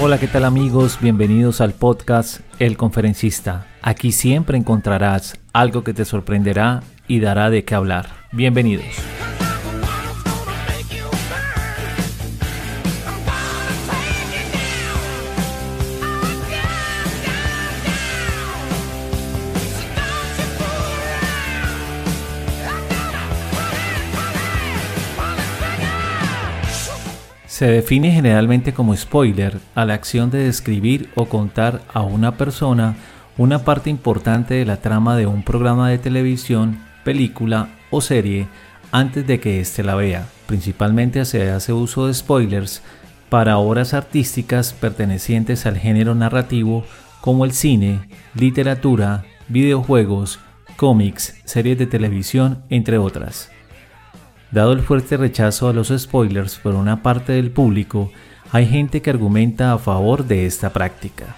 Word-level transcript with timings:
Hola, 0.00 0.20
¿qué 0.20 0.28
tal 0.28 0.44
amigos? 0.44 0.98
Bienvenidos 1.00 1.60
al 1.60 1.72
podcast 1.72 2.38
El 2.60 2.76
Conferencista. 2.76 3.66
Aquí 3.82 4.12
siempre 4.12 4.56
encontrarás 4.56 5.40
algo 5.52 5.82
que 5.82 5.92
te 5.92 6.04
sorprenderá 6.04 6.84
y 7.08 7.18
dará 7.18 7.50
de 7.50 7.64
qué 7.64 7.74
hablar. 7.74 8.06
Bienvenidos. 8.30 8.86
Se 27.58 27.66
define 27.66 28.12
generalmente 28.12 28.72
como 28.72 28.94
spoiler 28.94 29.58
a 29.74 29.84
la 29.84 29.94
acción 29.94 30.30
de 30.30 30.44
describir 30.44 31.10
o 31.16 31.24
contar 31.24 31.82
a 31.92 32.02
una 32.02 32.36
persona 32.36 32.94
una 33.36 33.64
parte 33.64 33.90
importante 33.90 34.54
de 34.54 34.64
la 34.64 34.76
trama 34.76 35.16
de 35.16 35.26
un 35.26 35.42
programa 35.42 35.90
de 35.90 35.98
televisión, 35.98 36.78
película 37.02 37.70
o 37.90 38.00
serie 38.00 38.46
antes 38.92 39.26
de 39.26 39.40
que 39.40 39.58
éste 39.58 39.82
la 39.82 39.96
vea. 39.96 40.28
Principalmente 40.46 41.24
se 41.24 41.50
hace 41.50 41.72
uso 41.72 42.06
de 42.06 42.14
spoilers 42.14 42.80
para 43.28 43.58
obras 43.58 43.92
artísticas 43.92 44.72
pertenecientes 44.72 45.66
al 45.66 45.78
género 45.78 46.14
narrativo 46.14 46.84
como 47.20 47.44
el 47.44 47.50
cine, 47.50 48.08
literatura, 48.34 49.24
videojuegos, 49.48 50.38
cómics, 50.76 51.34
series 51.44 51.76
de 51.76 51.86
televisión, 51.86 52.62
entre 52.70 52.98
otras. 52.98 53.50
Dado 54.50 54.72
el 54.72 54.80
fuerte 54.80 55.18
rechazo 55.18 55.68
a 55.68 55.74
los 55.74 55.92
spoilers 55.96 56.56
por 56.56 56.74
una 56.74 57.02
parte 57.02 57.32
del 57.32 57.50
público, 57.50 58.10
hay 58.50 58.66
gente 58.66 59.02
que 59.02 59.10
argumenta 59.10 59.72
a 59.72 59.78
favor 59.78 60.26
de 60.26 60.46
esta 60.46 60.70
práctica. 60.70 61.36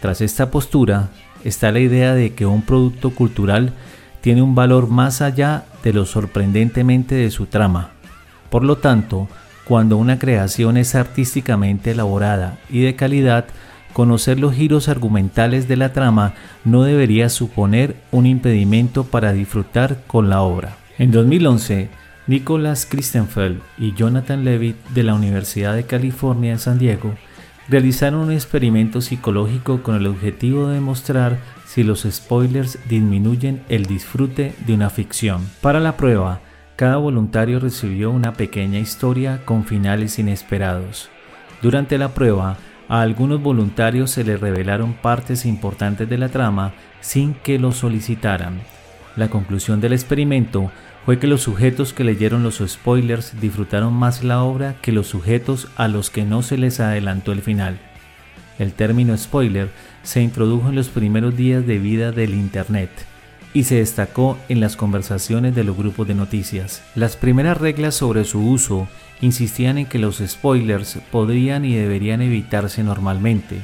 Tras 0.00 0.20
esta 0.20 0.50
postura 0.50 1.08
está 1.42 1.72
la 1.72 1.80
idea 1.80 2.14
de 2.14 2.34
que 2.34 2.46
un 2.46 2.62
producto 2.62 3.10
cultural 3.10 3.72
tiene 4.20 4.42
un 4.42 4.54
valor 4.54 4.88
más 4.88 5.22
allá 5.22 5.64
de 5.82 5.92
lo 5.92 6.06
sorprendentemente 6.06 7.16
de 7.16 7.30
su 7.30 7.46
trama. 7.46 7.90
Por 8.48 8.62
lo 8.62 8.76
tanto, 8.76 9.28
cuando 9.64 9.96
una 9.96 10.18
creación 10.18 10.76
es 10.76 10.94
artísticamente 10.94 11.90
elaborada 11.90 12.58
y 12.68 12.80
de 12.82 12.94
calidad, 12.94 13.46
conocer 13.92 14.38
los 14.38 14.54
giros 14.54 14.88
argumentales 14.88 15.66
de 15.66 15.76
la 15.76 15.92
trama 15.92 16.34
no 16.64 16.84
debería 16.84 17.28
suponer 17.28 17.96
un 18.12 18.26
impedimento 18.26 19.02
para 19.04 19.32
disfrutar 19.32 20.02
con 20.06 20.30
la 20.30 20.42
obra. 20.42 20.76
En 20.98 21.10
2011, 21.10 21.88
Nicholas 22.30 22.86
Christenfeld 22.86 23.60
y 23.76 23.92
Jonathan 23.94 24.44
Levitt 24.44 24.76
de 24.90 25.02
la 25.02 25.14
Universidad 25.14 25.74
de 25.74 25.82
California 25.82 26.52
en 26.52 26.60
San 26.60 26.78
Diego 26.78 27.16
realizaron 27.68 28.20
un 28.20 28.30
experimento 28.30 29.00
psicológico 29.00 29.82
con 29.82 29.96
el 29.96 30.06
objetivo 30.06 30.68
de 30.68 30.74
demostrar 30.74 31.38
si 31.66 31.82
los 31.82 32.06
spoilers 32.08 32.78
disminuyen 32.88 33.64
el 33.68 33.86
disfrute 33.86 34.54
de 34.64 34.74
una 34.74 34.90
ficción. 34.90 35.44
Para 35.60 35.80
la 35.80 35.96
prueba, 35.96 36.38
cada 36.76 36.98
voluntario 36.98 37.58
recibió 37.58 38.12
una 38.12 38.34
pequeña 38.34 38.78
historia 38.78 39.44
con 39.44 39.64
finales 39.64 40.20
inesperados. 40.20 41.08
Durante 41.62 41.98
la 41.98 42.14
prueba, 42.14 42.58
a 42.88 43.00
algunos 43.00 43.42
voluntarios 43.42 44.12
se 44.12 44.22
les 44.22 44.40
revelaron 44.40 44.92
partes 44.92 45.44
importantes 45.44 46.08
de 46.08 46.18
la 46.18 46.28
trama 46.28 46.74
sin 47.00 47.34
que 47.34 47.58
lo 47.58 47.72
solicitaran. 47.72 48.60
La 49.16 49.28
conclusión 49.28 49.80
del 49.80 49.94
experimento 49.94 50.70
fue 51.04 51.18
que 51.18 51.26
los 51.26 51.42
sujetos 51.42 51.92
que 51.92 52.04
leyeron 52.04 52.42
los 52.42 52.62
spoilers 52.66 53.40
disfrutaron 53.40 53.92
más 53.92 54.22
la 54.22 54.42
obra 54.42 54.76
que 54.82 54.92
los 54.92 55.06
sujetos 55.06 55.68
a 55.76 55.88
los 55.88 56.10
que 56.10 56.24
no 56.24 56.42
se 56.42 56.58
les 56.58 56.80
adelantó 56.80 57.32
el 57.32 57.42
final. 57.42 57.78
El 58.58 58.74
término 58.74 59.16
spoiler 59.16 59.70
se 60.02 60.20
introdujo 60.20 60.68
en 60.68 60.74
los 60.74 60.88
primeros 60.88 61.36
días 61.36 61.66
de 61.66 61.78
vida 61.78 62.12
del 62.12 62.34
Internet 62.34 62.90
y 63.52 63.64
se 63.64 63.76
destacó 63.76 64.38
en 64.48 64.60
las 64.60 64.76
conversaciones 64.76 65.54
de 65.54 65.64
los 65.64 65.76
grupos 65.76 66.06
de 66.06 66.14
noticias. 66.14 66.82
Las 66.94 67.16
primeras 67.16 67.58
reglas 67.58 67.94
sobre 67.94 68.24
su 68.24 68.46
uso 68.46 68.86
insistían 69.20 69.78
en 69.78 69.86
que 69.86 69.98
los 69.98 70.22
spoilers 70.24 70.98
podrían 71.10 71.64
y 71.64 71.74
deberían 71.74 72.22
evitarse 72.22 72.82
normalmente, 72.84 73.62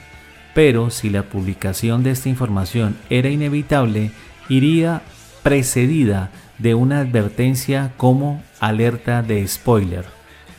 pero 0.54 0.90
si 0.90 1.10
la 1.10 1.22
publicación 1.22 2.02
de 2.02 2.10
esta 2.10 2.28
información 2.28 2.96
era 3.10 3.28
inevitable, 3.28 4.10
iría 4.48 5.02
precedida 5.42 6.30
de 6.58 6.74
una 6.74 7.00
advertencia 7.00 7.92
como 7.96 8.42
alerta 8.60 9.22
de 9.22 9.46
spoiler, 9.46 10.04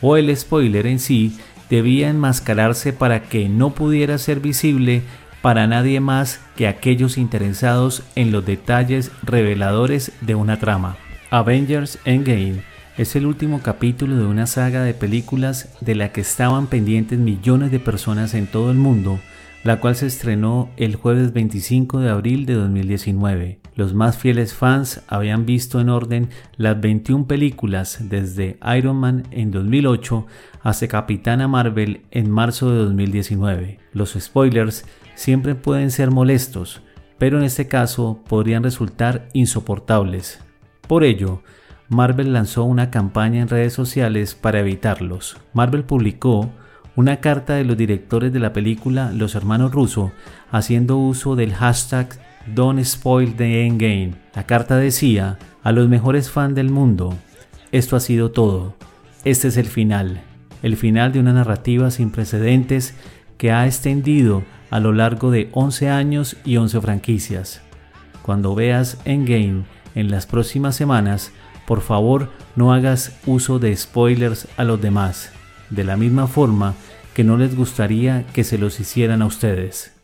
o 0.01 0.17
el 0.17 0.35
spoiler 0.35 0.87
en 0.87 0.99
sí 0.99 1.37
debía 1.69 2.09
enmascararse 2.09 2.93
para 2.93 3.23
que 3.23 3.49
no 3.49 3.71
pudiera 3.71 4.17
ser 4.17 4.39
visible 4.39 5.01
para 5.41 5.67
nadie 5.67 5.99
más 5.99 6.41
que 6.55 6.67
aquellos 6.67 7.17
interesados 7.17 8.03
en 8.15 8.31
los 8.31 8.45
detalles 8.45 9.11
reveladores 9.23 10.11
de 10.21 10.35
una 10.35 10.57
trama. 10.57 10.97
Avengers 11.29 11.99
Endgame 12.05 12.61
es 12.97 13.15
el 13.15 13.25
último 13.25 13.61
capítulo 13.61 14.17
de 14.17 14.25
una 14.25 14.47
saga 14.47 14.81
de 14.83 14.93
películas 14.93 15.69
de 15.81 15.95
la 15.95 16.11
que 16.11 16.21
estaban 16.21 16.67
pendientes 16.67 17.19
millones 17.19 17.71
de 17.71 17.79
personas 17.79 18.33
en 18.33 18.47
todo 18.47 18.71
el 18.71 18.77
mundo, 18.77 19.19
la 19.67 19.81
cual 19.81 19.97
se 19.97 20.05
estrenó 20.05 20.69
el 20.77 20.95
jueves 20.95 21.33
25 21.33 21.99
de 21.99 22.09
abril 22.09 22.45
de 22.45 22.53
2019. 22.53 23.59
Los 23.75 23.93
más 23.93 24.17
fieles 24.17 24.53
fans 24.53 25.01
habían 25.09 25.45
visto 25.45 25.81
en 25.81 25.89
orden 25.89 26.29
las 26.55 26.79
21 26.79 27.27
películas 27.27 27.97
desde 28.07 28.57
Iron 28.77 28.95
Man 28.95 29.23
en 29.31 29.51
2008 29.51 30.25
hasta 30.63 30.87
Capitana 30.87 31.49
Marvel 31.49 32.05
en 32.11 32.31
marzo 32.31 32.71
de 32.71 32.77
2019. 32.77 33.79
Los 33.91 34.13
spoilers 34.17 34.85
siempre 35.15 35.53
pueden 35.53 35.91
ser 35.91 36.11
molestos, 36.11 36.81
pero 37.17 37.37
en 37.37 37.43
este 37.43 37.67
caso 37.67 38.23
podrían 38.25 38.63
resultar 38.63 39.27
insoportables. 39.33 40.39
Por 40.87 41.03
ello, 41.03 41.43
Marvel 41.89 42.31
lanzó 42.31 42.63
una 42.63 42.89
campaña 42.89 43.41
en 43.41 43.49
redes 43.49 43.73
sociales 43.73 44.33
para 44.33 44.61
evitarlos. 44.61 45.35
Marvel 45.51 45.83
publicó 45.83 46.53
una 46.97 47.17
carta 47.17 47.53
de 47.53 47.63
los 47.63 47.77
directores 47.77 48.33
de 48.33 48.39
la 48.39 48.53
película 48.53 49.11
Los 49.13 49.35
Hermanos 49.35 49.71
Russo 49.71 50.11
haciendo 50.51 50.97
uso 50.97 51.35
del 51.35 51.53
hashtag 51.53 52.19
Don't 52.47 52.83
Spoil 52.83 53.35
the 53.35 53.67
Endgame. 53.67 54.15
La 54.33 54.47
carta 54.47 54.77
decía, 54.77 55.37
a 55.61 55.71
los 55.71 55.87
mejores 55.89 56.31
fans 56.31 56.55
del 56.55 56.71
mundo, 56.71 57.15
esto 57.71 57.95
ha 57.95 57.99
sido 57.99 58.31
todo. 58.31 58.75
Este 59.25 59.49
es 59.49 59.57
el 59.57 59.67
final. 59.67 60.21
El 60.63 60.75
final 60.75 61.13
de 61.13 61.19
una 61.19 61.33
narrativa 61.33 61.91
sin 61.91 62.09
precedentes 62.09 62.95
que 63.37 63.51
ha 63.51 63.67
extendido 63.67 64.41
a 64.71 64.79
lo 64.79 64.91
largo 64.91 65.29
de 65.29 65.49
11 65.51 65.89
años 65.91 66.35
y 66.45 66.57
11 66.57 66.81
franquicias. 66.81 67.61
Cuando 68.23 68.55
veas 68.55 68.97
Endgame 69.05 69.65
en 69.93 70.09
las 70.09 70.25
próximas 70.25 70.75
semanas, 70.75 71.31
por 71.67 71.81
favor 71.81 72.31
no 72.55 72.73
hagas 72.73 73.19
uso 73.27 73.59
de 73.59 73.75
spoilers 73.77 74.47
a 74.57 74.63
los 74.63 74.81
demás, 74.81 75.31
de 75.69 75.83
la 75.83 75.97
misma 75.97 76.27
forma 76.27 76.75
que 77.13 77.23
no 77.23 77.37
les 77.37 77.55
gustaría 77.55 78.25
que 78.33 78.43
se 78.43 78.57
los 78.57 78.79
hicieran 78.79 79.21
a 79.21 79.25
ustedes. 79.25 79.96